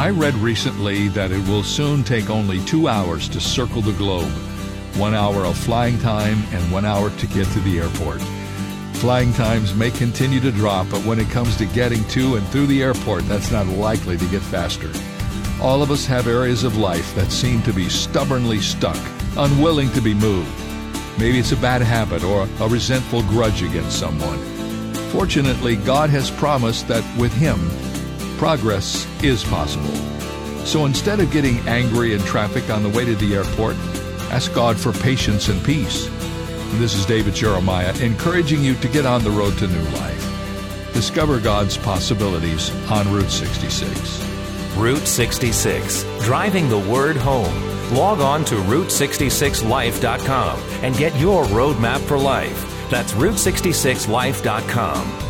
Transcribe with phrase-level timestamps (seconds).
[0.00, 4.32] I read recently that it will soon take only two hours to circle the globe
[4.96, 8.22] one hour of flying time and one hour to get to the airport.
[8.94, 12.68] Flying times may continue to drop, but when it comes to getting to and through
[12.68, 14.90] the airport, that's not likely to get faster.
[15.60, 18.96] All of us have areas of life that seem to be stubbornly stuck,
[19.36, 20.50] unwilling to be moved.
[21.18, 24.38] Maybe it's a bad habit or a resentful grudge against someone.
[25.10, 27.58] Fortunately, God has promised that with Him,
[28.40, 29.94] progress is possible.
[30.64, 33.76] So instead of getting angry in traffic on the way to the airport,
[34.32, 36.08] ask God for patience and peace.
[36.78, 40.24] This is David Jeremiah encouraging you to get on the road to new life.
[40.94, 44.26] Discover God's possibilities on Route 66.
[44.74, 47.54] Route 66, driving the word home.
[47.92, 52.88] Log on to Route66Life.com and get your roadmap for life.
[52.88, 55.29] That's Route66Life.com.